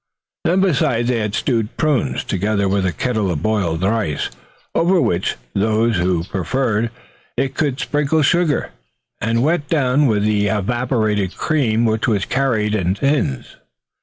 [0.45, 4.31] Then besides they had stewed prunes, together with a kettle of boiled rice,
[4.73, 6.89] over which those who preferred
[7.37, 8.71] it could sprinkle sugar,
[9.19, 13.55] and wet down with the evaporated cream which was carried in sealed tins.